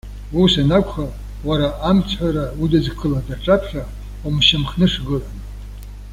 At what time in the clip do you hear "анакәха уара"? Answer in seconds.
0.61-1.67